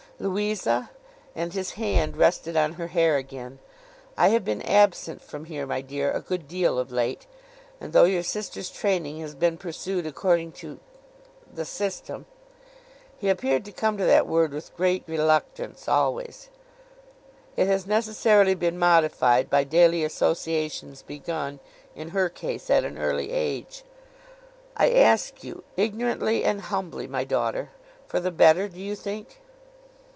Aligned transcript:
'Louisa,' 0.19 0.91
and 1.35 1.51
his 1.53 1.71
hand 1.71 2.15
rested 2.15 2.55
on 2.55 2.73
her 2.73 2.85
hair 2.89 3.17
again, 3.17 3.57
'I 4.17 4.27
have 4.27 4.45
been 4.45 4.61
absent 4.61 5.19
from 5.19 5.45
here, 5.45 5.65
my 5.65 5.81
dear, 5.81 6.11
a 6.11 6.21
good 6.21 6.47
deal 6.47 6.77
of 6.77 6.91
late; 6.91 7.25
and 7.79 7.91
though 7.91 8.03
your 8.03 8.21
sister's 8.21 8.69
training 8.69 9.19
has 9.21 9.33
been 9.33 9.57
pursued 9.57 10.05
according 10.05 10.51
to—the 10.51 11.65
system,' 11.65 12.27
he 13.17 13.29
appeared 13.29 13.65
to 13.65 13.71
come 13.71 13.97
to 13.97 14.05
that 14.05 14.27
word 14.27 14.53
with 14.53 14.77
great 14.77 15.03
reluctance 15.07 15.87
always, 15.87 16.51
'it 17.57 17.65
has 17.65 17.87
necessarily 17.87 18.53
been 18.53 18.77
modified 18.77 19.49
by 19.49 19.63
daily 19.63 20.03
associations 20.03 21.01
begun, 21.01 21.59
in 21.95 22.09
her 22.09 22.29
case, 22.29 22.69
at 22.69 22.85
an 22.85 22.95
early 22.95 23.31
age. 23.31 23.83
I 24.77 24.91
ask 24.91 25.43
you—ignorantly 25.43 26.43
and 26.43 26.61
humbly, 26.61 27.07
my 27.07 27.23
daughter—for 27.23 28.19
the 28.19 28.29
better, 28.29 28.69
do 28.69 28.79
you 28.79 28.95
think? 28.95 29.39